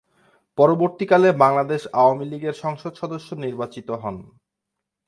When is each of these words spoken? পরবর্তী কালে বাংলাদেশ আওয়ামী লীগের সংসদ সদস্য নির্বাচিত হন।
পরবর্তী 0.57 1.05
কালে 1.05 1.29
বাংলাদেশ 1.43 1.81
আওয়ামী 1.93 2.25
লীগের 2.25 2.55
সংসদ 2.63 2.93
সদস্য 3.01 3.29
নির্বাচিত 3.35 3.87
হন। 4.01 4.15